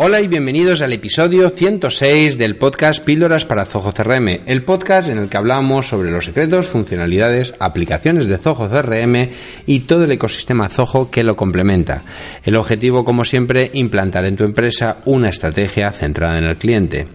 [0.00, 5.18] Hola y bienvenidos al episodio 106 del podcast Píldoras para Zoho CRM, el podcast en
[5.18, 9.28] el que hablamos sobre los secretos, funcionalidades, aplicaciones de Zoho CRM
[9.66, 12.04] y todo el ecosistema Zoho que lo complementa.
[12.44, 17.08] El objetivo, como siempre, implantar en tu empresa una estrategia centrada en el cliente.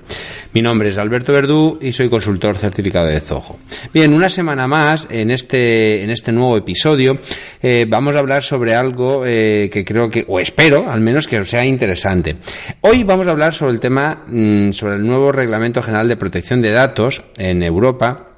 [0.53, 3.57] Mi nombre es Alberto Verdú y soy consultor certificado de Zoho.
[3.91, 7.15] Bien, una semana más en este, en este nuevo episodio
[7.59, 11.39] eh, vamos a hablar sobre algo eh, que creo que, o espero al menos que
[11.39, 12.35] os sea interesante.
[12.81, 16.61] Hoy vamos a hablar sobre el tema, mm, sobre el nuevo Reglamento General de Protección
[16.61, 18.32] de Datos en Europa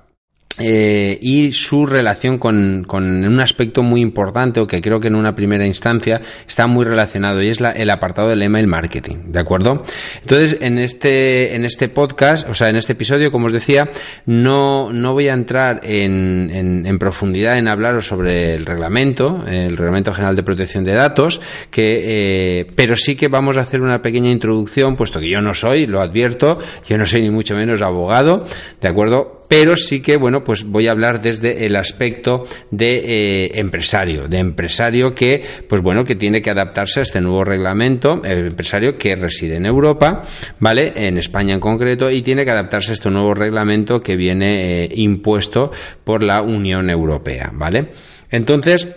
[0.58, 5.16] eh, y su relación con, con, un aspecto muy importante o que creo que en
[5.16, 9.40] una primera instancia está muy relacionado y es la, el apartado del email marketing, ¿de
[9.40, 9.84] acuerdo?
[10.22, 13.90] Entonces, en este, en este podcast, o sea, en este episodio, como os decía,
[14.26, 19.76] no, no voy a entrar en, en, en profundidad en hablaros sobre el reglamento, el
[19.76, 24.02] Reglamento General de Protección de Datos, que, eh, pero sí que vamos a hacer una
[24.02, 27.82] pequeña introducción, puesto que yo no soy, lo advierto, yo no soy ni mucho menos
[27.82, 28.46] abogado,
[28.82, 29.45] ¿de acuerdo?
[29.48, 34.40] Pero sí que, bueno, pues voy a hablar desde el aspecto de eh, empresario, de
[34.40, 39.16] empresario que, pues bueno, que tiene que adaptarse a este nuevo reglamento, el empresario que
[39.16, 40.24] reside en Europa,
[40.60, 40.94] ¿vale?
[40.96, 44.90] En España en concreto, y tiene que adaptarse a este nuevo reglamento que viene eh,
[44.96, 45.72] impuesto
[46.04, 47.88] por la Unión Europea, ¿vale?
[48.32, 48.88] Entonces,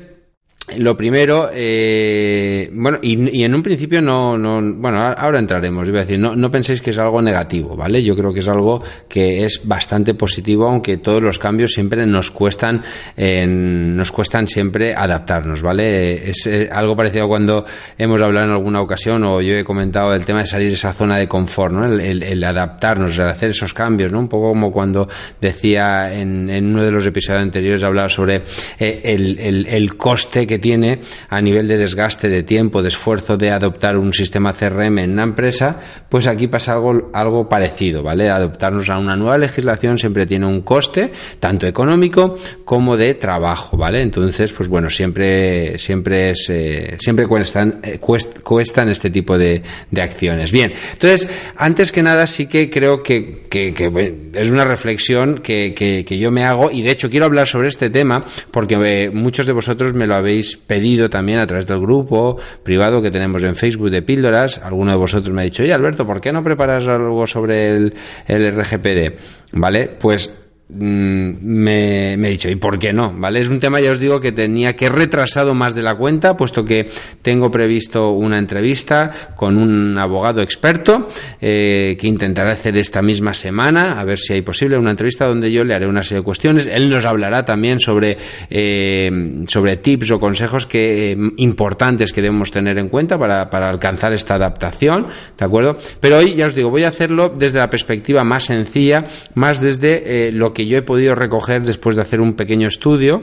[0.76, 6.02] lo primero, eh, bueno, y, en un principio no, no, bueno, ahora entraremos, iba a
[6.02, 8.02] decir, no, no penséis que es algo negativo, ¿vale?
[8.02, 12.30] Yo creo que es algo que es bastante positivo, aunque todos los cambios siempre nos
[12.30, 12.82] cuestan,
[13.16, 16.30] nos cuestan siempre adaptarnos, ¿vale?
[16.30, 17.64] Es eh, algo parecido a cuando
[17.96, 20.92] hemos hablado en alguna ocasión o yo he comentado el tema de salir de esa
[20.92, 21.86] zona de confort, ¿no?
[21.86, 24.20] El, adaptarnos, el hacer esos cambios, ¿no?
[24.20, 25.08] Un poco como cuando
[25.40, 28.42] decía en, en uno de los episodios anteriores, hablaba sobre
[28.78, 33.50] eh, el, el coste que tiene a nivel de desgaste de tiempo, de esfuerzo de
[33.50, 38.30] adoptar un sistema CRM en una empresa, pues aquí pasa algo, algo parecido, ¿vale?
[38.30, 41.10] Adoptarnos a una nueva legislación siempre tiene un coste,
[41.40, 44.02] tanto económico como de trabajo, ¿vale?
[44.02, 49.62] Entonces, pues bueno, siempre, siempre es, eh, siempre cuestan, eh, cuestan este tipo de,
[49.98, 50.52] acciones.
[50.52, 55.74] Bien, entonces, antes que nada, sí que creo que, que, que es una reflexión que,
[55.74, 59.46] que, yo me hago y de hecho quiero hablar sobre este tema porque eh, muchos
[59.46, 63.54] de vosotros me lo habéis pedido también a través del grupo privado que tenemos en
[63.54, 64.58] Facebook de píldoras.
[64.58, 67.92] Alguno de vosotros me ha dicho, oye Alberto, ¿por qué no preparas algo sobre el,
[68.28, 69.12] RGPD?
[69.52, 69.90] ¿Vale?
[69.98, 73.12] Pues me, me, he dicho, ¿y por qué no?
[73.16, 73.40] ¿Vale?
[73.40, 76.62] Es un tema, ya os digo, que tenía que retrasado más de la cuenta, puesto
[76.62, 76.90] que
[77.22, 81.06] tengo previsto una entrevista con un abogado experto
[81.40, 85.50] eh, que intentará hacer esta misma semana, a ver si hay posible, una entrevista donde
[85.50, 86.66] yo le haré una serie de cuestiones.
[86.66, 88.18] Él nos hablará también sobre,
[88.50, 89.10] eh,
[89.46, 94.12] sobre tips o consejos que, eh, importantes que debemos tener en cuenta para, para alcanzar
[94.12, 95.06] esta adaptación,
[95.36, 95.78] ¿de acuerdo?
[96.00, 100.30] Pero hoy, ya os digo, voy a hacerlo desde la perspectiva más sencilla, más desde
[100.32, 103.22] lo que que yo he podido recoger después de hacer un pequeño estudio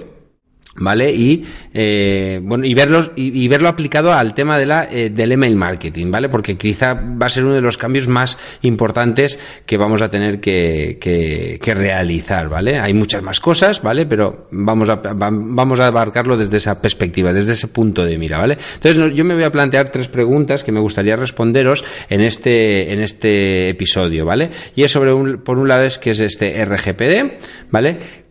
[0.76, 1.12] ¿vale?
[1.12, 5.56] Y eh, bueno y verlos y, verlo aplicado al tema de la eh, del email
[5.56, 6.30] marketing, ¿vale?
[6.30, 10.40] Porque quizá va a ser uno de los cambios más importantes que vamos a tener
[10.40, 12.80] que, que, realizar, ¿vale?
[12.80, 14.06] Hay muchas más cosas, ¿vale?
[14.06, 18.58] Pero vamos a vamos a abarcarlo desde esa perspectiva, desde ese punto de mira, ¿vale?
[18.76, 23.00] Entonces yo me voy a plantear tres preguntas que me gustaría responderos en este en
[23.02, 24.50] este episodio, ¿vale?
[24.76, 28.25] Y es sobre un, por un lado es que es este RGPD, ¿vale?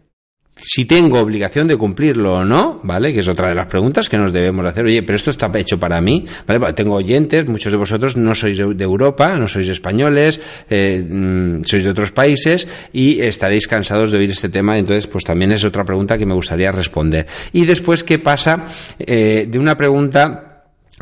[0.67, 3.13] Si tengo obligación de cumplirlo o no, ¿vale?
[3.13, 4.87] Que es otra de las preguntas que nos debemos hacer.
[4.87, 6.73] Oye, pero esto está hecho para mí, ¿vale?
[6.73, 11.85] Tengo oyentes, muchos de vosotros no sois de Europa, no sois españoles, eh, mm, sois
[11.85, 15.85] de otros países y estaréis cansados de oír este tema, entonces pues también es otra
[15.85, 17.27] pregunta que me gustaría responder.
[17.53, 18.67] Y después, ¿qué pasa
[18.99, 20.51] eh, de una pregunta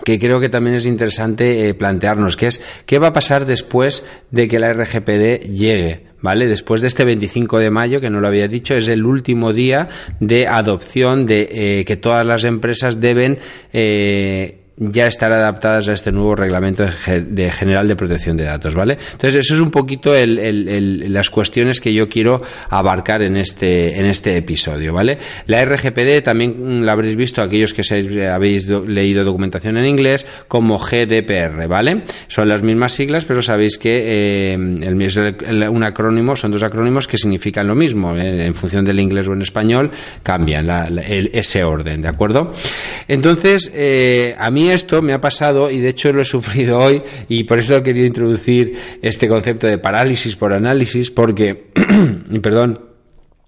[0.05, 4.03] que creo que también es interesante eh, plantearnos, que es qué va a pasar después
[4.31, 6.12] de que la RGPD llegue.
[6.23, 6.47] ¿Vale?
[6.47, 9.89] Después de este 25 de mayo, que no lo había dicho, es el último día
[10.21, 13.39] de adopción de eh, que todas las empresas deben
[13.73, 18.99] eh, ya estar adaptadas a este nuevo reglamento de general de protección de datos, ¿vale?
[19.13, 24.37] Entonces, eso es un poquito las cuestiones que yo quiero abarcar en este, en este
[24.37, 25.19] episodio, ¿vale?
[25.47, 27.83] La RGPD también la habréis visto aquellos que
[28.27, 32.05] habéis leído documentación en inglés como GDPR, ¿vale?
[32.29, 37.67] Son las mismas siglas, pero sabéis que eh, un acrónimo, son dos acrónimos que significan
[37.67, 38.47] lo mismo, ¿eh?
[38.47, 39.91] en función del inglés o en español,
[40.23, 40.69] cambian
[41.33, 42.53] ese orden, ¿de acuerdo?
[43.09, 47.03] Entonces, eh, a mí esto me ha pasado y de hecho lo he sufrido hoy
[47.29, 51.71] y por eso he querido introducir este concepto de parálisis por análisis porque,
[52.43, 52.92] perdón,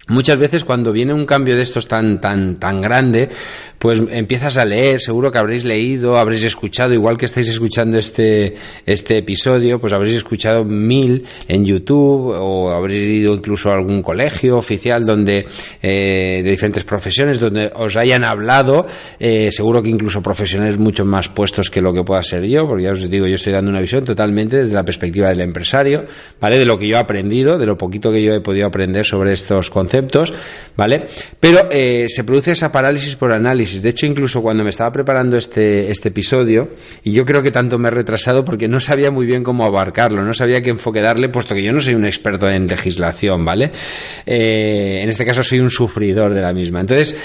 [0.09, 3.31] Muchas veces cuando viene un cambio de estos tan tan tan grande,
[3.79, 8.55] pues empiezas a leer, seguro que habréis leído, habréis escuchado, igual que estáis escuchando este
[8.85, 14.59] este episodio, pues habréis escuchado mil en YouTube o habréis ido incluso a algún colegio
[14.59, 15.47] oficial donde
[15.83, 18.87] eh, de diferentes profesiones donde os hayan hablado,
[19.19, 22.85] eh, seguro que incluso profesionales mucho más puestos que lo que pueda ser yo, porque
[22.85, 26.05] ya os digo, yo estoy dando una visión totalmente desde la perspectiva del empresario,
[26.39, 26.59] ¿vale?
[26.59, 29.33] De lo que yo he aprendido, de lo poquito que yo he podido aprender sobre
[29.33, 29.94] estos conceptos
[30.77, 31.07] ¿vale?
[31.41, 33.83] Pero eh, se produce esa parálisis por análisis.
[33.83, 36.71] De hecho, incluso cuando me estaba preparando este, este episodio,
[37.03, 40.25] y yo creo que tanto me he retrasado porque no sabía muy bien cómo abarcarlo,
[40.25, 43.71] no sabía qué enfoque darle, puesto que yo no soy un experto en legislación, ¿vale?
[44.27, 46.81] Eh, en este caso soy un sufridor de la misma.
[46.81, 47.17] Entonces,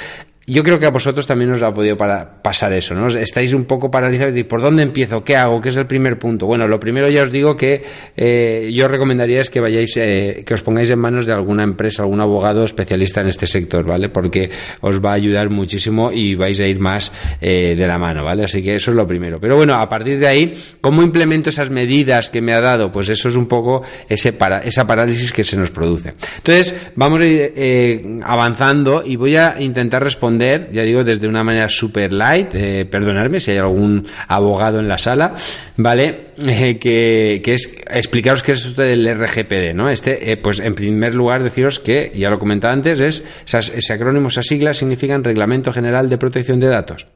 [0.50, 3.08] yo creo que a vosotros también os ha podido pasar eso, ¿no?
[3.08, 5.24] Estáis un poco paralizados y ¿por dónde empiezo?
[5.24, 5.62] ¿Qué hago?
[5.62, 6.48] ¿Qué es el primer punto?
[6.48, 7.84] Bueno, lo primero ya os digo que
[8.18, 12.02] eh, yo recomendaría es que vayáis, eh, que os pongáis en manos de alguna empresa,
[12.02, 14.10] algún abogado especialista en este sector, ¿vale?
[14.10, 14.50] Porque
[14.82, 17.12] os va a ayudar muchísimo y vais a ir más
[17.42, 18.46] eh, de la mano, ¿vale?
[18.46, 19.40] Así que eso es lo primero.
[19.40, 22.92] Pero bueno, a partir de ahí, ¿cómo implemento esas medidas que me ha dado?
[22.92, 26.14] Pues eso es un poco ese para, esa parálisis que se nos produce.
[26.38, 31.68] Entonces, vamos a ir avanzando y voy a intentar responder ya digo, desde una manera
[31.70, 35.34] super light, eh, perdonadme si hay algún abogado en la sala,
[35.78, 36.30] ¿vale?
[36.48, 39.90] Eh, que, es explicaros qué es esto del RGPD, ¿no?
[39.90, 44.30] Este, eh, pues en primer lugar deciros que, ya lo comentaba antes, es, ese acrónimo,
[44.30, 47.08] esas siglas significan Reglamento General de Protección de Datos.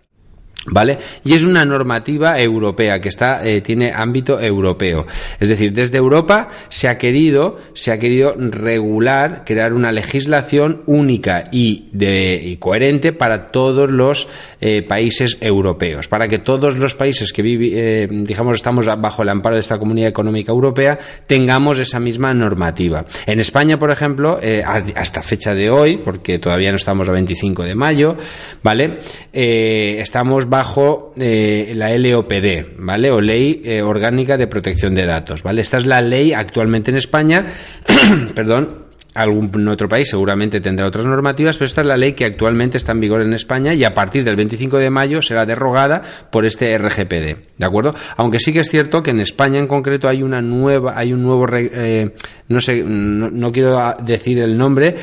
[0.66, 0.98] ¿Vale?
[1.26, 5.06] Y es una normativa europea que está, eh, tiene ámbito europeo.
[5.38, 11.44] Es decir, desde Europa se ha querido, se ha querido regular, crear una legislación única
[11.52, 14.30] y, de, y coherente para todos los
[14.62, 19.58] eh, países europeos, para que todos los países que eh, digamos, estamos bajo el amparo
[19.58, 23.06] de esta Comunidad Económica Europea tengamos esa misma normativa.
[23.26, 24.40] En España, por ejemplo,
[24.96, 28.16] hasta fecha de hoy, porque todavía no estamos a 25 de mayo,
[28.62, 29.00] ¿vale?
[29.34, 33.10] estamos bajo eh, la LOPD, ¿vale?
[33.10, 35.62] O Ley eh, Orgánica de Protección de Datos, ¿vale?
[35.62, 37.48] Esta es la ley actualmente en España,
[38.36, 38.84] perdón,
[39.16, 42.92] algún otro país seguramente tendrá otras normativas, pero esta es la ley que actualmente está
[42.92, 46.78] en vigor en España y a partir del 25 de mayo será derogada por este
[46.78, 47.96] RGPD, ¿de acuerdo?
[48.18, 51.24] Aunque sí que es cierto que en España en concreto hay una nueva, hay un
[51.24, 52.12] nuevo, eh,
[52.48, 54.96] no sé, no, quiero decir el nombre,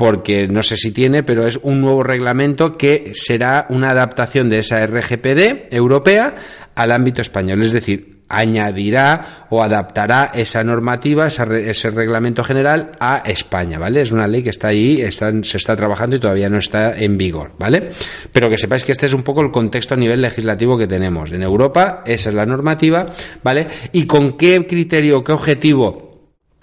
[0.00, 4.60] porque no sé si tiene, pero es un nuevo reglamento que será una adaptación de
[4.60, 6.36] esa RGPD europea
[6.74, 7.60] al ámbito español.
[7.60, 14.00] Es decir, añadirá o adaptará esa normativa, ese reglamento general a España, ¿vale?
[14.00, 17.52] Es una ley que está ahí, se está trabajando y todavía no está en vigor,
[17.58, 17.90] ¿vale?
[18.32, 21.30] Pero que sepáis que este es un poco el contexto a nivel legislativo que tenemos.
[21.30, 23.04] En Europa, esa es la normativa,
[23.42, 23.66] ¿vale?
[23.92, 26.09] ¿Y con qué criterio, qué objetivo?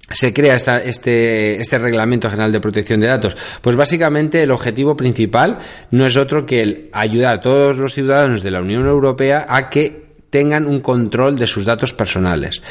[0.09, 3.35] Se crea este, este reglamento general de protección de datos?
[3.61, 5.59] Pues básicamente el objetivo principal
[5.91, 9.69] no es otro que el ayudar a todos los ciudadanos de la Unión Europea a
[9.69, 12.61] que tengan un control de sus datos personales.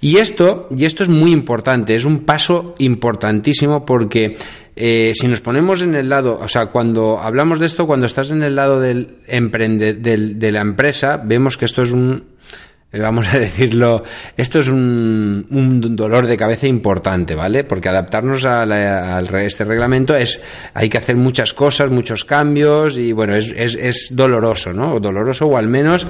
[0.00, 4.36] Y esto, y esto es muy importante, es un paso importantísimo porque
[4.76, 8.30] eh, si nos ponemos en el lado, o sea, cuando hablamos de esto, cuando estás
[8.30, 12.35] en el lado del emprende, del, de la empresa, vemos que esto es un,
[12.92, 14.02] vamos a decirlo,
[14.36, 17.64] esto es un, un, dolor de cabeza importante, ¿vale?
[17.64, 20.40] Porque adaptarnos a, a, este reglamento es,
[20.74, 25.00] hay que hacer muchas cosas, muchos cambios y bueno, es, es, es doloroso, ¿no?
[25.00, 26.06] Doloroso o al menos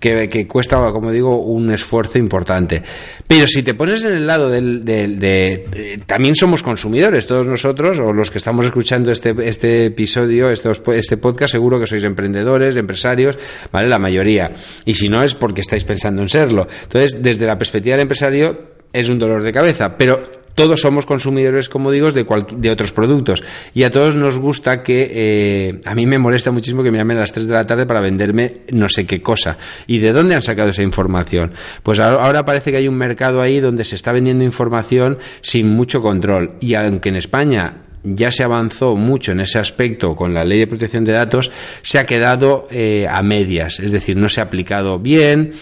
[0.00, 2.82] que, que, cuesta, como digo, un esfuerzo importante.
[3.26, 8.12] Pero si te pones en el lado del, de, también somos consumidores, todos nosotros, o
[8.12, 13.38] los que estamos escuchando este, este episodio, estos, este podcast, seguro que sois emprendedores, empresarios,
[13.72, 13.88] ¿vale?
[13.88, 14.52] La mayoría.
[14.84, 16.66] Y si no es porque estáis pensando en serlo.
[16.82, 20.22] Entonces, desde la perspectiva del empresario, es un dolor de cabeza, pero
[20.56, 23.44] todos somos consumidores, como digo, de, de otros productos.
[23.74, 27.18] Y a todos nos gusta que, eh, a mí me molesta muchísimo que me llamen
[27.18, 29.58] a las 3 de la tarde para venderme no sé qué cosa.
[29.86, 31.52] ¿Y de dónde han sacado esa información?
[31.82, 36.00] Pues ahora parece que hay un mercado ahí donde se está vendiendo información sin mucho
[36.00, 36.54] control.
[36.60, 40.66] Y aunque en España ya se avanzó mucho en ese aspecto con la ley de
[40.66, 41.50] protección de datos,
[41.82, 45.52] se ha quedado eh, a medias, es decir, no se ha aplicado bien,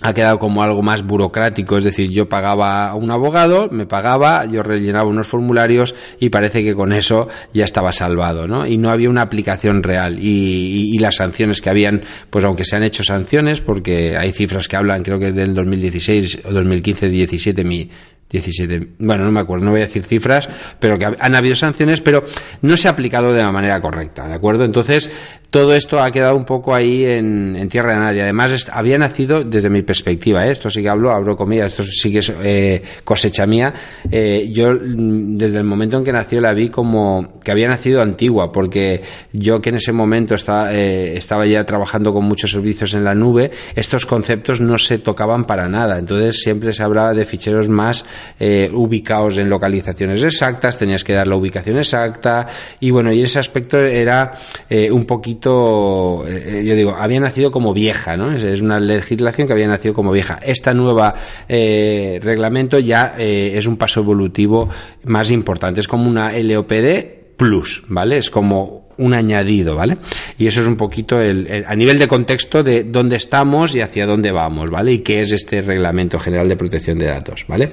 [0.00, 4.44] ha quedado como algo más burocrático, es decir, yo pagaba a un abogado, me pagaba,
[4.44, 8.66] yo rellenaba unos formularios y parece que con eso ya estaba salvado, ¿no?
[8.66, 12.82] Y no había una aplicación real y, las sanciones que habían, pues aunque se han
[12.82, 17.90] hecho sanciones, porque hay cifras que hablan, creo que del 2016 o 2015, 17 mi,
[18.34, 20.48] 17, bueno, no me acuerdo, no voy a decir cifras,
[20.80, 22.24] pero que han habido sanciones, pero
[22.62, 24.64] no se ha aplicado de la manera correcta, ¿de acuerdo?
[24.64, 25.08] Entonces,
[25.50, 28.22] todo esto ha quedado un poco ahí en, tierra de nadie.
[28.22, 30.50] Además, había nacido, desde mi perspectiva, ¿eh?
[30.50, 33.72] esto sí que hablo, hablo comida, esto sí que es eh, cosecha mía,
[34.10, 38.02] eh, yo mm, desde el momento en que nació la vi como que había nacido
[38.02, 43.04] antigua, porque yo que en ese momento estaba, estaba ya trabajando con muchos servicios en
[43.04, 46.00] la nube, estos conceptos no se tocaban para nada.
[46.00, 48.04] Entonces, siempre se hablaba de ficheros más
[48.38, 52.46] eh, ubicados en localizaciones exactas, tenías que dar la ubicación exacta
[52.80, 54.32] y bueno, y ese aspecto era
[54.68, 58.32] eh, un poquito, eh, yo digo, había nacido como vieja, ¿no?
[58.32, 60.38] Es, una legislación que había nacido como vieja.
[60.42, 61.14] Esta nueva
[61.48, 64.68] reglamento ya es un paso evolutivo
[65.04, 68.18] más importante, es como una LOPD plus, ¿vale?
[68.18, 69.98] Es como un añadido, ¿vale?
[70.38, 74.06] Y eso es un poquito el, a nivel de contexto de dónde estamos y hacia
[74.06, 74.92] dónde vamos, ¿vale?
[74.92, 77.72] Y qué es este Reglamento General de Protección de Datos, ¿vale?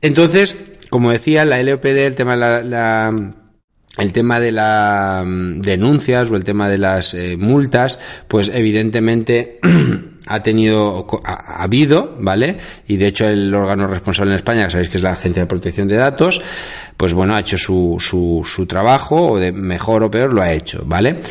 [0.00, 0.56] Entonces,
[0.90, 3.32] como decía, la LOPD, el tema de la,
[3.98, 9.58] el tema de las mm, denuncias o el tema de las eh, multas, pues evidentemente
[10.28, 12.58] ha tenido, ha, habido, ¿vale?
[12.86, 15.46] Y de hecho el órgano responsable en España, que sabéis que es la Agencia de
[15.46, 16.40] Protección de Datos,
[16.96, 20.52] pues bueno, ha hecho su, su, su trabajo, o de mejor o peor lo ha
[20.52, 21.22] hecho, ¿vale?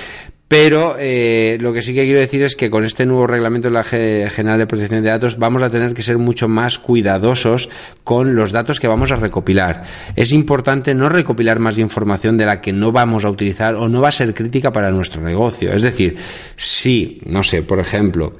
[0.48, 3.74] Pero eh, lo que sí que quiero decir es que con este nuevo reglamento de
[3.74, 7.70] la General de Protección de Datos vamos a tener que ser mucho más cuidadosos
[8.06, 9.84] con los datos que vamos a recopilar.
[10.16, 14.00] Es importante no recopilar más información de la que no vamos a utilizar o no
[14.01, 15.74] va a ser crítica para nuestro negocio.
[15.74, 16.16] Es decir,
[16.56, 18.38] si, no sé, por ejemplo,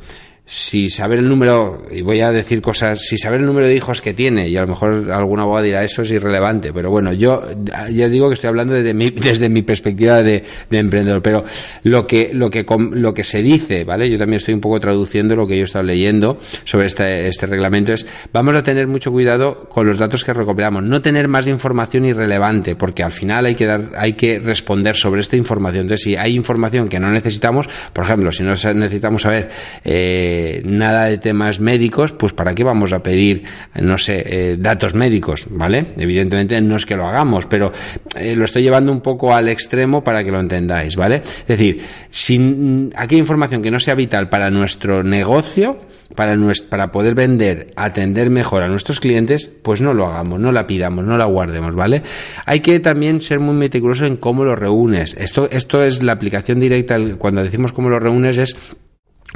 [0.50, 4.02] si saber el número, y voy a decir cosas, si saber el número de hijos
[4.02, 7.44] que tiene, y a lo mejor alguna abogado dirá eso es irrelevante, pero bueno, yo
[7.92, 11.44] ya digo que estoy hablando desde mi, desde mi perspectiva de, emprendedor, pero
[11.84, 14.10] lo que, lo que, lo que se dice, ¿vale?
[14.10, 17.46] Yo también estoy un poco traduciendo lo que yo he estado leyendo sobre este, este
[17.46, 21.46] reglamento, es vamos a tener mucho cuidado con los datos que recopilamos, no tener más
[21.48, 25.82] información irrelevante, porque al final hay que dar, hay que responder sobre esta información.
[25.82, 29.50] Entonces, si hay información que no necesitamos, por ejemplo, si no necesitamos saber,
[29.84, 33.44] eh, nada de temas médicos, pues ¿para qué vamos a pedir,
[33.82, 35.46] no sé, eh, datos médicos?
[35.50, 35.94] ¿Vale?
[35.98, 37.72] Evidentemente no es que lo hagamos, pero
[38.20, 41.18] eh, lo estoy llevando un poco al extremo para que lo entendáis, ¿vale?
[41.18, 45.80] Es decir, sin aquella información que no sea vital para nuestro negocio,
[46.16, 46.38] para,
[46.70, 51.06] para poder vender, atender mejor a nuestros clientes, pues no lo hagamos, no la pidamos,
[51.06, 52.02] no la guardemos, ¿vale?
[52.46, 55.16] Hay que también ser muy meticuloso en cómo lo reúnes.
[55.20, 58.56] Esto, esto es la aplicación directa, cuando decimos cómo lo reúnes es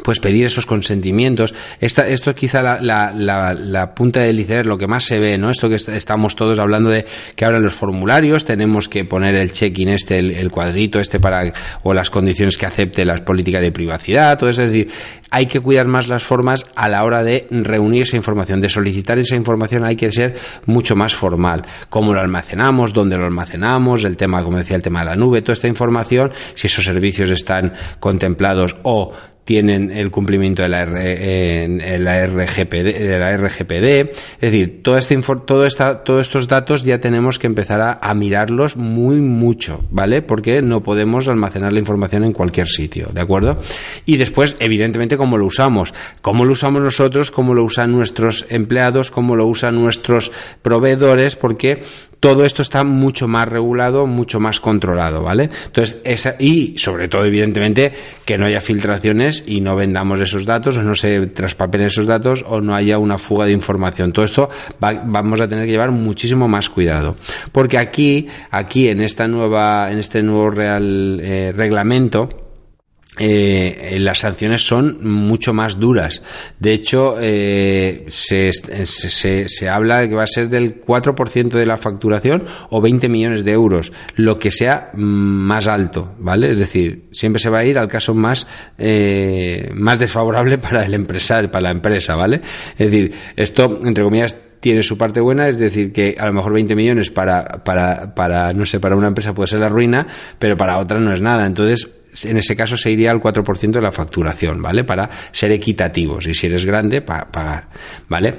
[0.03, 1.53] pues pedir esos consentimientos.
[1.79, 5.37] Esta, esto es quizá la, la, la, punta del iceberg, lo que más se ve,
[5.37, 5.49] ¿no?
[5.49, 7.05] Esto que estamos todos hablando de
[7.35, 11.51] que ahora los formularios tenemos que poner el check-in este, el, cuadrito este para,
[11.83, 14.63] o las condiciones que acepte la política de privacidad, todo eso.
[14.63, 14.91] Es decir,
[15.29, 19.19] hay que cuidar más las formas a la hora de reunir esa información, de solicitar
[19.19, 21.63] esa información hay que ser mucho más formal.
[21.89, 25.41] Cómo lo almacenamos, dónde lo almacenamos, el tema, como decía, el tema de la nube,
[25.41, 29.11] toda esta información, si esos servicios están contemplados o
[29.51, 33.83] tienen el cumplimiento de la, la RGPD, de la RGPD.
[34.39, 38.77] Es decir, todo este todo esta, todos estos datos ya tenemos que empezar a, mirarlos
[38.77, 40.21] muy mucho, ¿vale?
[40.21, 43.59] Porque no podemos almacenar la información en cualquier sitio, ¿de acuerdo?
[44.05, 45.93] Y después, evidentemente, cómo lo usamos.
[46.21, 50.31] Cómo lo usamos nosotros, cómo lo usan nuestros empleados, cómo lo usan nuestros
[50.61, 51.83] proveedores, porque
[52.21, 55.49] todo esto está mucho más regulado, mucho más controlado, ¿vale?
[55.65, 57.91] Entonces, esa, y sobre todo, evidentemente,
[58.25, 62.45] que no haya filtraciones y no vendamos esos datos o no se traspapelen esos datos
[62.47, 64.13] o no haya una fuga de información.
[64.13, 64.49] Todo esto
[64.79, 67.15] vamos a tener que llevar muchísimo más cuidado.
[67.51, 72.29] Porque aquí, aquí en esta nueva, en este nuevo real eh, reglamento,
[73.19, 76.23] eh, las sanciones son mucho más duras.
[76.59, 81.65] De hecho, eh, se, se, se, habla de que va a ser del 4% de
[81.65, 86.51] la facturación o 20 millones de euros, lo que sea más alto, ¿vale?
[86.51, 90.93] Es decir, siempre se va a ir al caso más, eh, más desfavorable para el
[90.93, 92.39] empresario, para la empresa, ¿vale?
[92.77, 96.53] Es decir, esto, entre comillas, tiene su parte buena, es decir, que a lo mejor
[96.53, 100.07] 20 millones para, para, para, no sé, para una empresa puede ser la ruina,
[100.39, 101.45] pero para otra no es nada.
[101.45, 101.89] Entonces,
[102.23, 104.83] en ese caso se iría al 4% de la facturación, ¿vale?
[104.83, 107.67] Para ser equitativos y si eres grande, para pagar,
[108.07, 108.35] ¿vale?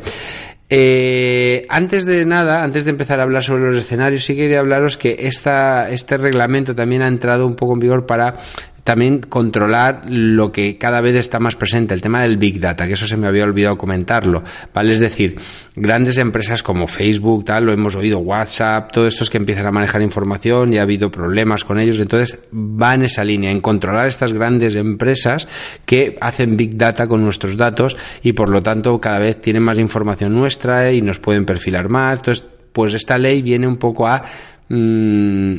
[0.74, 4.96] Eh, antes de nada, antes de empezar a hablar sobre los escenarios, sí quería hablaros
[4.96, 8.38] que esta, este reglamento también ha entrado un poco en vigor para
[8.84, 12.94] también controlar lo que cada vez está más presente, el tema del Big Data, que
[12.94, 14.42] eso se me había olvidado comentarlo,
[14.74, 14.92] ¿vale?
[14.92, 15.36] Es decir,
[15.76, 20.02] grandes empresas como Facebook, tal, lo hemos oído, WhatsApp, todos estos que empiezan a manejar
[20.02, 24.32] información y ha habido problemas con ellos, entonces va en esa línea, en controlar estas
[24.32, 25.46] grandes empresas
[25.86, 29.78] que hacen Big Data con nuestros datos y por lo tanto cada vez tienen más
[29.78, 34.22] información nuestra y nos pueden perfilar más, entonces pues esta ley viene un poco a
[34.68, 35.56] mm,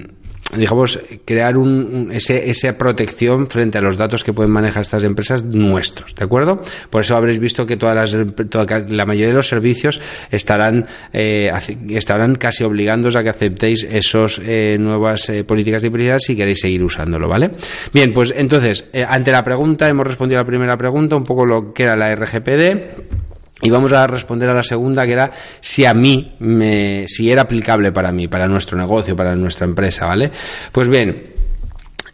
[0.56, 5.44] digamos, crear un, ese, esa protección frente a los datos que pueden manejar estas empresas
[5.44, 6.62] nuestros, ¿de acuerdo?
[6.90, 11.52] Por eso habréis visto que todas las, la mayoría de los servicios estarán, eh,
[11.90, 16.60] estarán casi obligándoos a que aceptéis esas eh, nuevas eh, políticas de privacidad si queréis
[16.60, 17.52] seguir usándolo, ¿vale?
[17.94, 21.74] Bien, pues entonces, ante la pregunta, hemos respondido a la primera pregunta, un poco lo
[21.74, 23.23] que era la RGPD.
[23.63, 27.43] Y vamos a responder a la segunda, que era si a mí, me, si era
[27.43, 30.32] aplicable para mí, para nuestro negocio, para nuestra empresa, ¿vale?
[30.72, 31.33] Pues bien,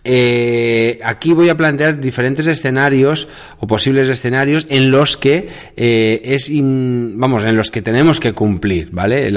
[0.03, 3.27] eh, aquí voy a plantear diferentes escenarios
[3.59, 8.91] o posibles escenarios en los que eh, es vamos en los que tenemos que cumplir
[8.91, 9.27] vale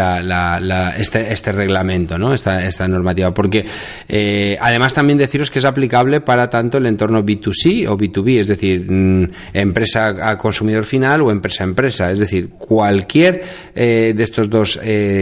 [0.97, 3.35] este, este, reglamento no esta, esta normativa.
[3.35, 3.65] Porque
[4.09, 8.47] eh, además también deciros que es aplicable para tanto el entorno B2C o B2B es
[8.47, 12.11] decir mm, empresa a consumidor final o empresa a empresa.
[12.13, 13.43] Es decir cualquier
[13.75, 14.79] de estos dos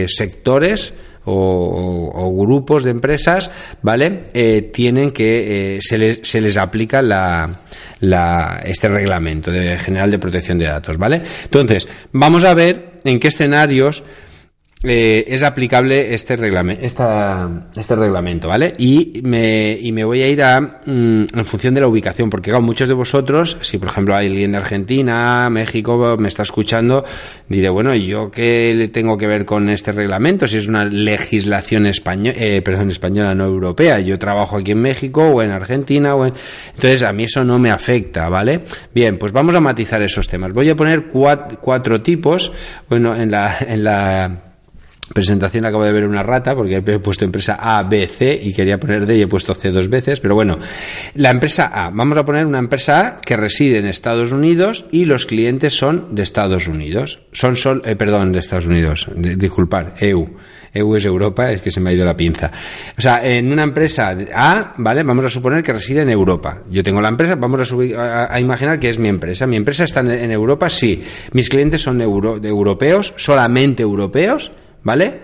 [0.07, 0.93] sectores
[1.25, 3.51] o, grupos de empresas,
[3.81, 4.23] ¿vale?
[4.33, 7.49] Eh, tienen que, eh, se, les, se les aplica la,
[7.99, 11.21] la, este reglamento de general de protección de datos, ¿vale?
[11.43, 14.03] Entonces, vamos a ver en qué escenarios
[14.83, 18.73] eh, es aplicable este reglamento, este reglamento, ¿vale?
[18.79, 22.49] Y me, y me voy a ir a, mm, en función de la ubicación, porque
[22.49, 27.05] claro, muchos de vosotros, si por ejemplo hay alguien de Argentina, México, me está escuchando,
[27.47, 30.47] diré, bueno, ¿yo qué le tengo que ver con este reglamento?
[30.47, 33.99] Si es una legislación española, eh, perdón, española, no europea.
[33.99, 36.33] Yo trabajo aquí en México o en Argentina o en...
[36.73, 38.61] Entonces a mí eso no me afecta, ¿vale?
[38.95, 40.53] Bien, pues vamos a matizar esos temas.
[40.53, 42.51] Voy a poner cuatro, cuatro tipos,
[42.89, 44.50] bueno, en la, en la
[45.13, 48.79] presentación acabo de ver una rata porque he puesto empresa A, B, C y quería
[48.79, 50.57] poner D y he puesto C dos veces, pero bueno,
[51.15, 55.05] la empresa A, vamos a poner una empresa A que reside en Estados Unidos y
[55.05, 57.21] los clientes son de Estados Unidos.
[57.31, 60.27] Son sol, eh, perdón, de Estados Unidos, disculpar, EU.
[60.73, 62.49] EU es Europa, es que se me ha ido la pinza.
[62.97, 65.03] O sea, en una empresa A, ¿vale?
[65.03, 66.63] Vamos a suponer que reside en Europa.
[66.69, 69.45] Yo tengo la empresa, vamos a, subir, a, imaginar que es mi empresa.
[69.45, 71.03] Mi empresa está en, Europa, sí.
[71.33, 74.51] Mis clientes son europeos, solamente europeos
[74.83, 75.19] ¿Vale?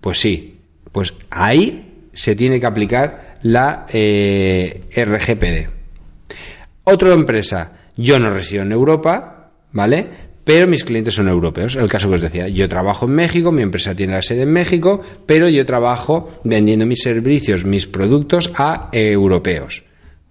[0.00, 0.60] Pues sí.
[0.92, 5.70] Pues ahí se tiene que aplicar la eh, RGPD.
[6.84, 10.06] Otra empresa, yo no resido en Europa, ¿vale?
[10.44, 11.74] Pero mis clientes son europeos.
[11.74, 14.52] El caso que os decía, yo trabajo en México, mi empresa tiene la sede en
[14.52, 19.82] México, pero yo trabajo vendiendo mis servicios, mis productos a europeos.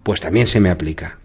[0.01, 1.19] Pues también se me aplica.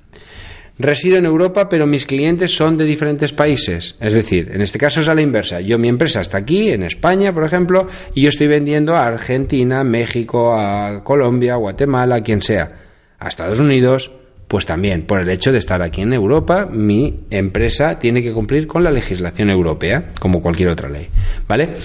[0.80, 3.96] Resido en Europa, pero mis clientes son de diferentes países.
[4.00, 5.60] Es decir, en este caso es a la inversa.
[5.60, 9.84] Yo, mi empresa está aquí, en España, por ejemplo, y yo estoy vendiendo a Argentina,
[9.84, 12.72] México, a Colombia, Guatemala, a quien sea.
[13.18, 14.10] A Estados Unidos,
[14.48, 18.66] pues también, por el hecho de estar aquí en Europa, mi empresa tiene que cumplir
[18.66, 21.08] con la legislación europea, como cualquier otra ley.
[21.46, 21.76] ¿Vale?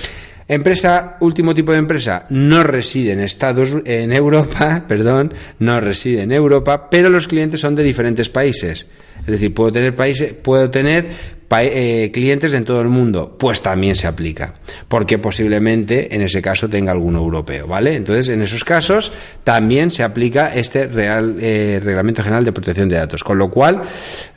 [0.47, 6.31] Empresa, último tipo de empresa, no reside en Estados, en Europa, perdón, no reside en
[6.31, 8.85] Europa, pero los clientes son de diferentes países.
[9.21, 11.09] Es decir, puedo tener países, puedo tener
[11.51, 14.55] eh, clientes en todo el mundo, pues también se aplica,
[14.87, 17.95] porque posiblemente en ese caso tenga alguno europeo, ¿vale?
[17.95, 19.11] Entonces, en esos casos
[19.43, 23.81] también se aplica este Real eh, Reglamento General de Protección de Datos, con lo cual,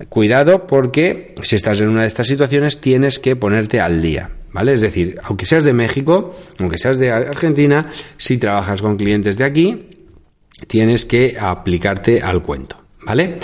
[0.09, 4.31] cuidado porque si estás en una de estas situaciones tienes que ponerte al día.
[4.51, 4.73] ¿Vale?
[4.73, 9.45] Es decir, aunque seas de México, aunque seas de Argentina, si trabajas con clientes de
[9.45, 9.79] aquí,
[10.67, 12.88] tienes que aplicarte al cuento.
[13.09, 13.39] ¿Vale?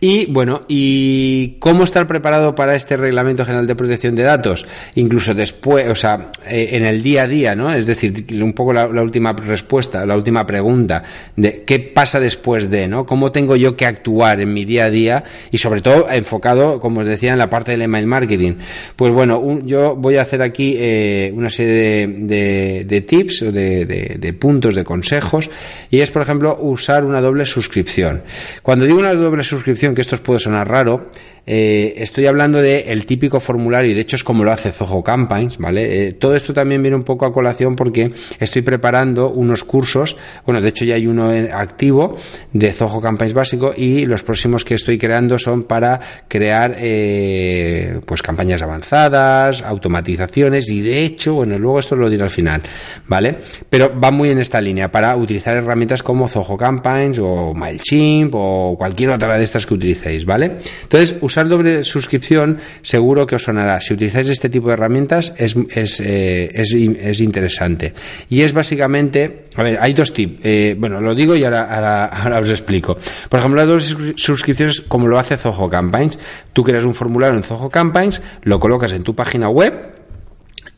[0.00, 4.66] Y bueno, ¿y cómo estar preparado para este Reglamento General de Protección de Datos?
[4.96, 7.72] Incluso después, o sea, eh, en el día a día, ¿no?
[7.72, 11.04] Es decir, un poco la, última respuesta, la última pregunta
[11.36, 13.06] de qué pasa después de, ¿no?
[13.06, 15.24] ¿Cómo tengo yo que actuar en mi día a día?
[15.52, 18.54] Y sobre todo enfocado, como os decía, en la parte del email marketing.
[18.96, 23.86] Pues bueno, yo voy a hacer aquí eh, una serie de, de, tips o de,
[23.86, 25.48] de puntos, de consejos.
[25.88, 28.22] Y es, por ejemplo, usar una doble suscripción.
[28.62, 31.10] Cuando digo una doble suscripción, que esto os puede sonar raro,
[31.46, 35.02] eh, estoy hablando de el típico formulario y de hecho es como lo hace Zoho
[35.02, 36.06] Campaigns, ¿vale?
[36.06, 40.62] Eh, todo esto también viene un poco a colación porque estoy preparando unos cursos, bueno,
[40.62, 42.16] de hecho ya hay uno activo
[42.52, 48.22] de Zoho Campaigns básico y los próximos que estoy creando son para crear eh, pues
[48.22, 52.62] campañas avanzadas, automatizaciones y de hecho, bueno, luego esto lo diré al final,
[53.06, 53.36] ¿vale?
[53.68, 58.76] Pero va muy en esta línea para utilizar herramientas como Zoho Campaigns o MailChimp o
[58.78, 60.58] cualquier otra de estas que utilicéis, ¿vale?
[60.82, 63.80] Entonces, usar doble suscripción seguro que os sonará.
[63.80, 67.92] Si utilizáis este tipo de herramientas es, es, eh, es, interesante.
[68.28, 70.40] Y es básicamente, a ver, hay dos tips.
[70.42, 71.64] Eh, bueno, lo digo y ahora,
[72.10, 72.96] ahora, os explico.
[73.28, 76.18] Por ejemplo, las dos suscripciones, como lo hace Zoho Campaigns,
[76.52, 80.03] tú creas un formulario en Zoho Campaigns, lo colocas en tu página web,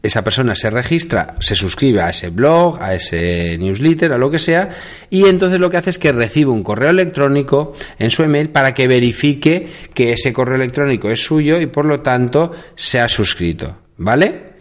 [0.06, 4.38] esa persona se registra, se suscribe a ese blog, a ese newsletter, a lo que
[4.38, 4.70] sea,
[5.10, 8.74] y entonces lo que hace es que recibe un correo electrónico en su email para
[8.74, 13.76] que verifique que ese correo electrónico es suyo y por lo tanto se ha suscrito.
[13.98, 14.55] ¿Vale?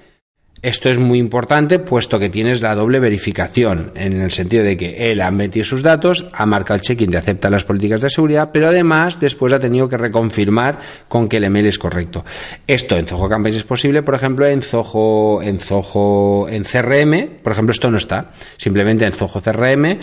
[0.65, 5.11] Esto es muy importante puesto que tienes la doble verificación, en el sentido de que
[5.11, 8.49] él ha metido sus datos, ha marcado el check-in de acepta las políticas de seguridad,
[8.51, 12.25] pero además después ha tenido que reconfirmar con que el email es correcto.
[12.65, 17.51] Esto en Zoho Campaigns es posible, por ejemplo, en Zoho, en Zoho, en CRM, por
[17.51, 18.31] ejemplo, esto no está.
[18.57, 19.99] Simplemente en Zoho CRM,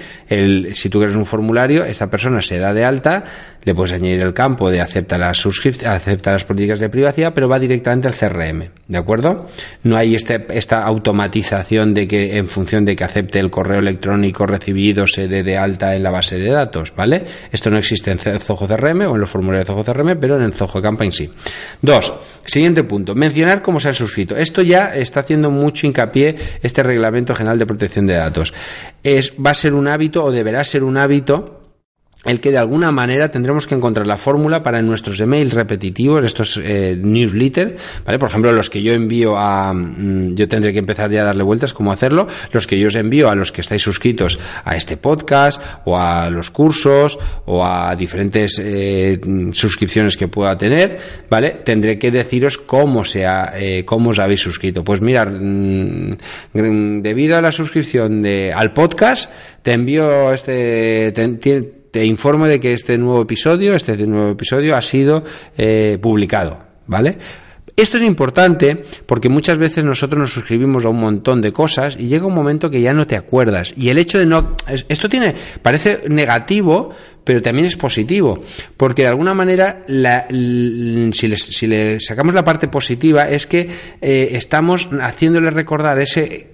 [0.75, 3.25] si tú quieres un formulario, esa persona se da de alta,
[3.65, 7.59] le puedes añadir el campo de acepta las acepta las políticas de privacidad, pero va
[7.59, 9.49] directamente al CRM, ¿de acuerdo?
[9.83, 14.47] No hay este esta automatización de que en función de que acepte el correo electrónico
[14.47, 17.25] recibido se dé de alta en la base de datos, ¿vale?
[17.51, 20.43] Esto no existe en Zoho CRM o en los formularios de Zoho CRM, pero en
[20.43, 21.31] el Zoho Campaign sí.
[21.81, 22.13] Dos,
[22.45, 24.37] siguiente punto, mencionar cómo se ha suscrito.
[24.37, 28.53] Esto ya está haciendo mucho hincapié este Reglamento General de Protección de Datos.
[29.03, 31.62] Es, va a ser un hábito o deberá ser un hábito
[32.25, 36.57] el que de alguna manera tendremos que encontrar la fórmula para nuestros emails repetitivos, estos
[36.63, 38.19] eh, newsletters, ¿vale?
[38.19, 41.43] Por ejemplo, los que yo envío a, mm, yo tendré que empezar ya a darle
[41.43, 44.97] vueltas cómo hacerlo, los que yo os envío a los que estáis suscritos a este
[44.97, 49.21] podcast o a los cursos o a diferentes eh,
[49.53, 51.61] suscripciones que pueda tener, ¿vale?
[51.65, 54.85] Tendré que deciros cómo sea, eh, cómo os habéis suscrito.
[54.85, 56.17] Pues mirar, mm,
[57.03, 59.31] debido a la suscripción de, al podcast,
[59.63, 65.25] te envío este, te informo de que este nuevo episodio, este nuevo episodio ha sido
[65.57, 67.19] eh, publicado, ¿vale?
[67.75, 72.07] Esto es importante porque muchas veces nosotros nos suscribimos a un montón de cosas y
[72.07, 73.73] llega un momento que ya no te acuerdas.
[73.77, 74.57] Y el hecho de no.
[74.89, 75.35] Esto tiene.
[75.63, 76.91] parece negativo,
[77.25, 78.43] pero también es positivo.
[78.77, 83.69] Porque de alguna manera, si, le, sacamos la parte positiva, es que
[84.01, 86.51] eh, estamos haciéndole recordar ese,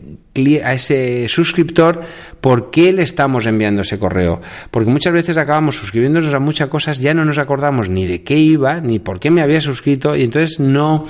[0.64, 2.00] a ese suscriptor
[2.40, 4.40] por qué le estamos enviando ese correo.
[4.70, 8.36] Porque muchas veces acabamos suscribiéndonos a muchas cosas, ya no nos acordamos ni de qué
[8.36, 11.06] iba, ni por qué me había suscrito, y entonces no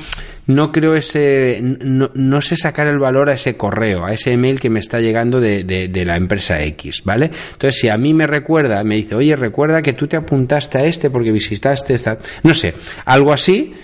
[0.48, 4.70] no creo ese, no, sé sacar el valor a ese correo, a ese email que
[4.70, 7.26] me está llegando de, de, la empresa X, ¿vale?
[7.26, 10.84] Entonces, si a mí me recuerda, me dice, oye, recuerda que tú te apuntaste a
[10.86, 12.72] este porque visitaste esta, no sé,
[13.04, 13.74] algo así,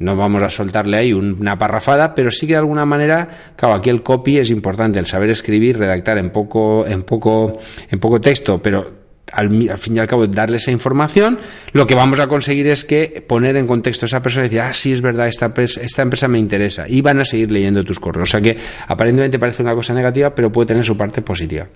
[0.00, 3.90] no vamos a soltarle ahí una parrafada, pero sí que de alguna manera, claro, aquí
[3.90, 7.58] el copy es importante, el saber escribir, redactar en poco, en poco,
[7.88, 11.38] en poco texto, pero al, fin y al cabo darle esa información,
[11.72, 14.60] lo que vamos a conseguir es que poner en contexto a esa persona y decir,
[14.62, 16.88] ah, sí, es verdad, esta, esta empresa me interesa.
[16.88, 18.30] Y van a seguir leyendo tus correos.
[18.30, 18.56] O sea que
[18.88, 21.68] aparentemente parece una cosa negativa, pero puede tener su parte positiva.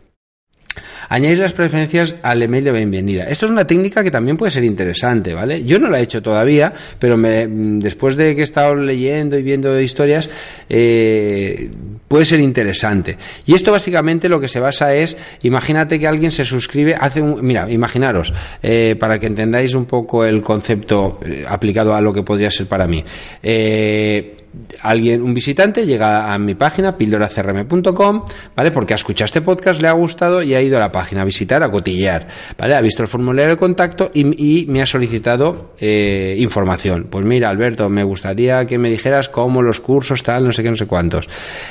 [1.09, 3.25] Añadir las preferencias al email de bienvenida.
[3.25, 5.65] Esto es una técnica que también puede ser interesante, ¿vale?
[5.65, 9.43] Yo no la he hecho todavía, pero me, después de que he estado leyendo y
[9.43, 10.31] viendo historias,
[10.69, 11.71] eh,
[12.09, 13.17] puede ser interesante.
[13.47, 17.45] Y esto básicamente lo que se basa es, imagínate que alguien se suscribe, hace un,
[17.45, 22.23] mira, imaginaros, eh, para que entendáis un poco el concepto eh, aplicado a lo que
[22.23, 23.03] podría ser para mí.
[23.43, 24.37] Eh,
[24.83, 28.71] alguien, un visitante llega a mi página, pildoracrm.com, ¿vale?
[28.71, 31.25] Porque ha escuchado este podcast, le ha gustado y ha ido a la página a
[31.25, 32.27] visitar, a cotillear,
[32.59, 32.75] ¿vale?
[32.75, 37.09] Ha visto el formulario de contacto y, me ha solicitado eh, información.
[37.11, 40.71] Pues mira, Alberto, me gustaría que me dijeras cómo los cursos, tal, no sé qué,
[40.71, 41.29] no sé cuántos.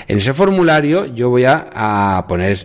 [0.08, 2.58] En ese formulario yo voy a, poner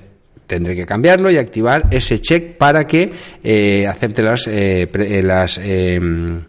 [0.46, 4.88] tendré que cambiarlo y activar ese check para que eh, acepte las, eh,
[5.22, 6.42] las em,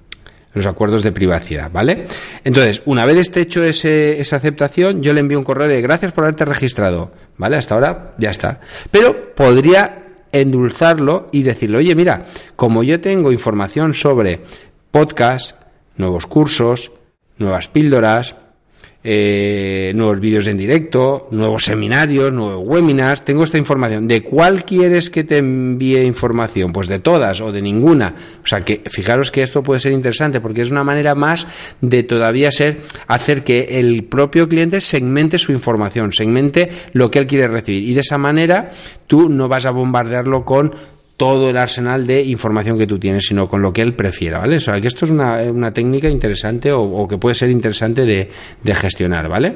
[0.53, 2.07] los acuerdos de privacidad, ¿vale?
[2.43, 6.11] Entonces, una vez esté hecho ese, esa aceptación, yo le envío un correo de gracias
[6.11, 7.57] por haberte registrado, ¿vale?
[7.57, 8.59] Hasta ahora ya está.
[8.91, 14.41] Pero podría endulzarlo y decirle, oye, mira, como yo tengo información sobre
[14.91, 15.55] podcast,
[15.97, 16.91] nuevos cursos,
[17.37, 18.35] nuevas píldoras,
[19.01, 23.23] eh, nuevos vídeos en directo, nuevos seminarios, nuevos webinars.
[23.23, 24.07] Tengo esta información.
[24.07, 26.73] ¿De cuál quieres que te envíe información?
[26.73, 28.13] Pues de todas o de ninguna.
[28.43, 31.47] O sea que fijaros que esto puede ser interesante porque es una manera más
[31.79, 37.27] de todavía ser hacer que el propio cliente segmente su información, segmente lo que él
[37.27, 38.71] quiere recibir y de esa manera
[39.07, 40.75] tú no vas a bombardearlo con
[41.19, 44.55] todo el arsenal de información que tú tienes, sino con lo que él prefiera, ¿vale?
[44.55, 48.29] O sea, que esto es una, una técnica interesante o, que puede ser interesante de,
[48.73, 49.53] gestionar, ¿vale?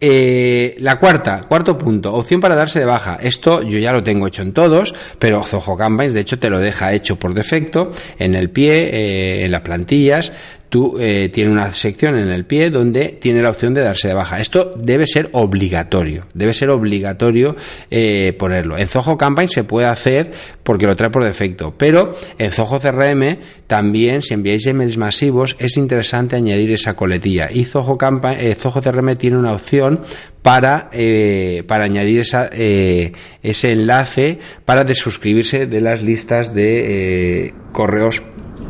[0.00, 3.18] Eh, la cuarta, cuarto punto, opción para darse de baja.
[3.20, 6.92] Esto yo ya lo tengo hecho en todos, pero Zoho de hecho te lo deja
[6.92, 10.32] hecho por defecto en el pie, eh, en las plantillas
[10.70, 14.14] tú eh, tiene una sección en el pie donde tiene la opción de darse de
[14.14, 14.40] baja.
[14.40, 17.56] Esto debe ser obligatorio, debe ser obligatorio
[17.90, 18.78] eh, ponerlo.
[18.78, 20.30] En Zoho Campaign se puede hacer
[20.62, 25.76] porque lo trae por defecto, pero en Zoho CRM también, si enviáis emails masivos, es
[25.76, 27.50] interesante añadir esa coletilla.
[27.52, 30.00] Y Zoho, Campaign, eh, Zoho CRM tiene una opción
[30.42, 37.54] para, eh, para añadir esa, eh, ese enlace para desuscribirse de las listas de eh,
[37.72, 38.22] correos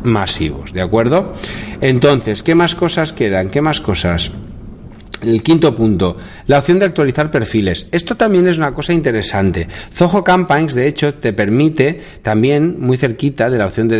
[0.04, 1.34] masivos, ¿de acuerdo?
[1.80, 3.50] Entonces, ¿qué más cosas quedan?
[3.50, 4.30] ¿Qué más cosas?
[5.22, 7.88] El quinto punto, la opción de actualizar perfiles.
[7.92, 9.68] Esto también es una cosa interesante.
[9.92, 13.98] Zoho Campaigns, de hecho, te permite también, muy cerquita de la opción de,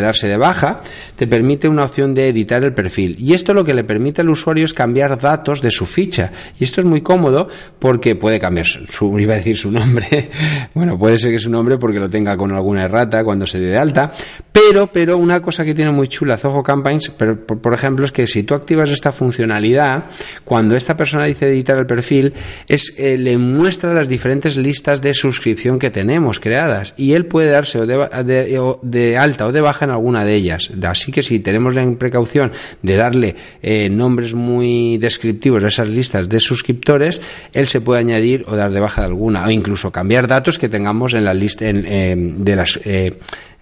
[0.00, 0.80] darse de baja,
[1.14, 3.16] te permite una opción de editar el perfil.
[3.18, 6.32] Y esto lo que le permite al usuario es cambiar datos de su ficha.
[6.58, 7.48] Y esto es muy cómodo
[7.78, 10.30] porque puede cambiar su, iba a decir su nombre.
[10.74, 13.68] bueno, puede ser que su nombre porque lo tenga con alguna errata cuando se dé
[13.68, 14.10] de alta.
[14.50, 18.26] Pero, pero una cosa que tiene muy chula Zoho Campaigns, por, por ejemplo, es que
[18.26, 20.06] si tú activas esta funcionalidad,
[20.44, 22.32] cuando esta persona dice editar el perfil,
[22.68, 27.50] es eh, le muestra las diferentes listas de suscripción que tenemos creadas y él puede
[27.50, 30.70] darse o de, alta o de baja en alguna de ellas.
[30.82, 36.28] Así que si tenemos la precaución de darle eh, nombres muy descriptivos a esas listas
[36.28, 37.20] de suscriptores,
[37.52, 40.68] él se puede añadir o dar de baja de alguna o incluso cambiar datos que
[40.68, 42.78] tengamos en la lista de las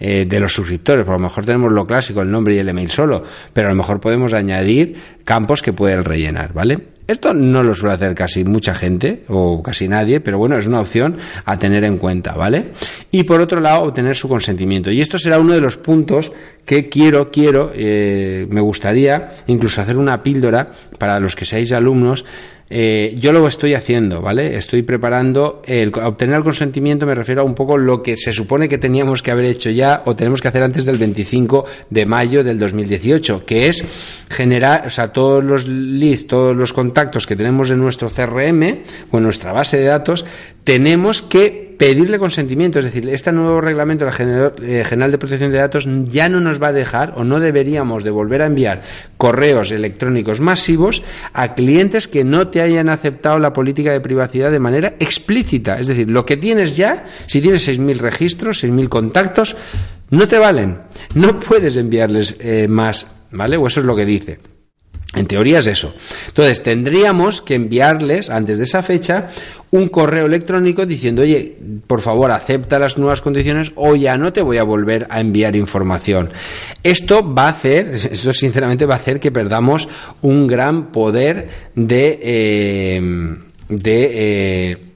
[0.01, 1.05] eh, de los suscriptores.
[1.05, 3.77] Por lo mejor tenemos lo clásico, el nombre y el email solo, pero a lo
[3.77, 6.94] mejor podemos añadir campos que pueden rellenar, ¿vale?
[7.07, 10.81] Esto no lo suele hacer casi mucha gente o casi nadie, pero bueno, es una
[10.81, 12.71] opción a tener en cuenta, ¿vale?
[13.11, 14.91] Y por otro lado, obtener su consentimiento.
[14.91, 16.33] Y esto será uno de los puntos
[16.65, 22.25] que quiero, quiero, eh, me gustaría incluso hacer una píldora para los que seáis alumnos
[22.71, 24.57] eh, yo lo estoy haciendo, ¿vale?
[24.57, 28.69] Estoy preparando el obtener el consentimiento, me refiero a un poco lo que se supone
[28.69, 32.43] que teníamos que haber hecho ya o tenemos que hacer antes del 25 de mayo
[32.43, 33.85] del 2018, que es
[34.31, 36.94] generar, o sea, todos los leads, todos los contactos
[37.27, 38.79] que tenemos en nuestro CRM
[39.11, 40.25] o en nuestra base de datos,
[40.65, 45.89] tenemos que pedirle consentimiento, es decir, este nuevo reglamento eh, general de protección de datos
[46.05, 48.81] ya no nos va a dejar o no deberíamos de volver a enviar
[49.17, 51.03] correos electrónicos masivos
[51.33, 55.79] a clientes que no te hayan aceptado la política de privacidad de manera explícita.
[55.79, 59.57] Es decir, lo que tienes ya, si tienes 6.000 registros, 6.000 contactos,
[60.11, 60.79] no te valen.
[61.15, 63.57] No puedes enviarles eh, más, ¿vale?
[63.57, 64.54] O eso es lo que dice.
[65.15, 65.95] En teoría es eso.
[66.29, 69.31] Entonces, tendríamos que enviarles, antes de esa fecha,
[69.71, 74.41] un correo electrónico diciendo, oye, por favor, acepta las nuevas condiciones o ya no te
[74.41, 76.31] voy a volver a enviar información.
[76.83, 79.89] Esto va a hacer, esto sinceramente va a hacer que perdamos
[80.23, 83.37] un gran poder de, eh,
[83.69, 84.94] de eh,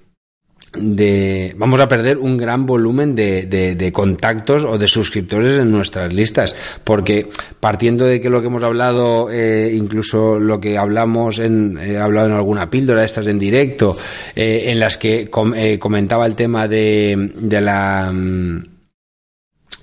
[0.76, 6.12] de vamos a perder un gran volumen de, de, contactos o de suscriptores en nuestras
[6.12, 6.54] listas
[6.84, 7.28] porque
[7.58, 12.28] partiendo de que lo que hemos hablado eh, incluso lo que hablamos en he hablado
[12.28, 13.96] en alguna píldora estas en directo
[14.36, 18.78] eh, en las que eh, comentaba el tema de, de la mm,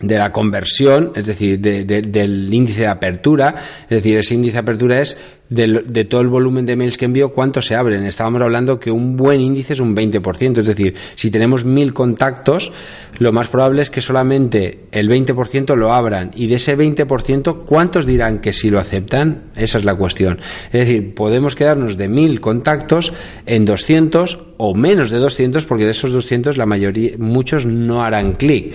[0.02, 5.00] de la conversión, es decir, del índice de apertura, es decir, ese índice de apertura
[5.00, 5.18] es
[5.50, 8.06] de, todo el volumen de mails que envío, ¿cuántos se abren?
[8.06, 12.72] Estábamos hablando que un buen índice es un 20%, es decir, si tenemos mil contactos,
[13.20, 18.06] lo más probable es que solamente el 20% lo abran y de ese 20%, ¿cuántos
[18.06, 19.44] dirán que sí lo aceptan?
[19.56, 20.40] Esa es la cuestión.
[20.72, 23.14] Es decir, podemos quedarnos de mil contactos
[23.46, 28.34] en 200 o menos de 200 porque de esos 200 la mayoría, muchos no harán
[28.34, 28.74] clic.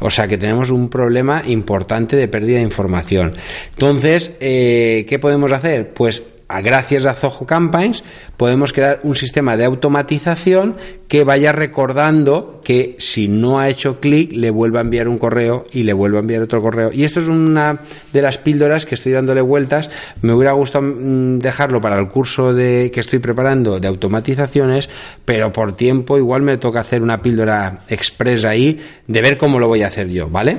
[0.00, 3.32] O sea que tenemos un problema importante de pérdida de información.
[3.70, 5.92] Entonces, eh, ¿qué podemos hacer?
[5.94, 8.02] Pues pues gracias a Zoho Campaigns
[8.36, 14.32] podemos crear un sistema de automatización que vaya recordando que si no ha hecho clic
[14.32, 16.90] le vuelva a enviar un correo y le vuelva a enviar otro correo.
[16.92, 17.78] Y esto es una
[18.12, 19.90] de las píldoras que estoy dándole vueltas.
[20.22, 24.88] Me hubiera gustado mm, dejarlo para el curso de, que estoy preparando de automatizaciones,
[25.24, 29.68] pero por tiempo igual me toca hacer una píldora expresa ahí de ver cómo lo
[29.68, 30.58] voy a hacer yo, ¿vale?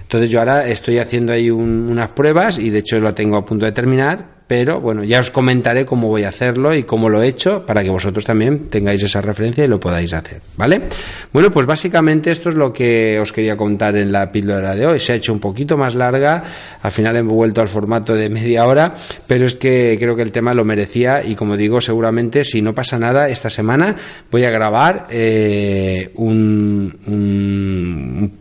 [0.00, 3.64] Entonces yo ahora estoy haciendo ahí unas pruebas y de hecho lo tengo a punto
[3.64, 7.28] de terminar pero bueno, ya os comentaré cómo voy a hacerlo y cómo lo he
[7.28, 10.88] hecho para que vosotros también tengáis esa referencia y lo podáis hacer, ¿vale?
[11.32, 14.98] Bueno, pues básicamente esto es lo que os quería contar en la píldora de hoy.
[14.98, 16.42] Se ha hecho un poquito más larga,
[16.82, 18.92] al final hemos vuelto al formato de media hora,
[19.28, 22.74] pero es que creo que el tema lo merecía y como digo, seguramente si no
[22.74, 23.94] pasa nada esta semana
[24.32, 26.92] voy a grabar eh, un,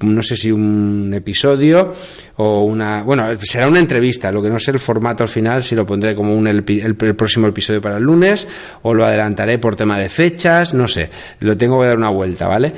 [0.01, 1.93] no sé si un episodio
[2.41, 5.75] o una, bueno, será una entrevista, lo que no sé el formato al final, si
[5.75, 8.47] lo pondré como un, el, próximo episodio para el lunes
[8.81, 11.09] o lo adelantaré por tema de fechas, no sé,
[11.41, 12.71] lo tengo que dar una vuelta, ¿vale?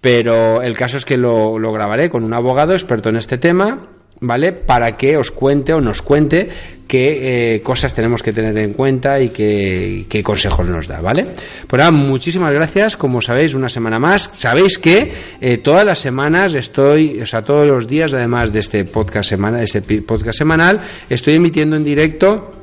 [0.00, 3.88] Pero el caso es que lo, lo grabaré con un abogado experto en este tema
[4.20, 4.52] ¿vale?
[4.52, 6.48] Para que os cuente o nos cuente
[6.88, 11.26] qué eh, cosas tenemos que tener en cuenta y qué, qué consejos nos da, ¿vale?
[11.66, 14.30] Pues nada, muchísimas gracias, como sabéis, una semana más.
[14.32, 18.84] Sabéis que eh, todas las semanas estoy, o sea, todos los días, además de este
[18.84, 22.57] podcast semanal, este podcast semanal, estoy emitiendo en directo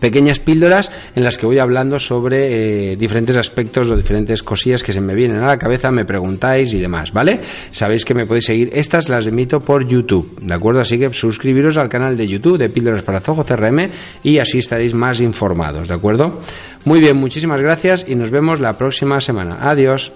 [0.00, 4.92] pequeñas píldoras en las que voy hablando sobre eh, diferentes aspectos o diferentes cosillas que
[4.92, 7.40] se me vienen a la cabeza, me preguntáis y demás, ¿vale?
[7.70, 10.80] Sabéis que me podéis seguir, estas las emito por YouTube, ¿de acuerdo?
[10.80, 13.90] Así que suscribiros al canal de YouTube de Píldoras para Zoho CRM
[14.22, 16.40] y así estaréis más informados, ¿de acuerdo?
[16.84, 19.58] Muy bien, muchísimas gracias y nos vemos la próxima semana.
[19.60, 20.12] Adiós.